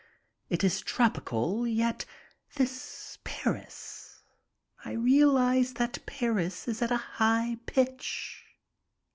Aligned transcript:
It 0.49 0.63
is 0.63 0.81
tropical 0.81 1.67
yet, 1.67 2.05
this 2.55 3.19
Paris. 3.23 4.23
And 4.83 4.93
I 4.97 4.99
realize 4.99 5.73
that 5.73 6.03
Paris 6.07 6.67
is 6.67 6.81
at 6.81 6.89
a 6.89 6.97
high 7.21 7.59
pitch. 7.67 8.43